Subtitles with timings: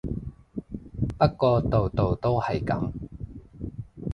[1.19, 2.91] 不過度度都係噉